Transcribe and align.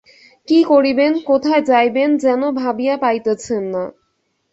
কী 0.47 0.59
করিবেন 0.63 1.13
কোথায় 1.25 1.63
যাইবেন 1.63 2.09
যেন 2.17 2.41
ভাবিয়া 2.61 2.95
পাইতেছেন 2.97 3.63
না। 3.73 3.83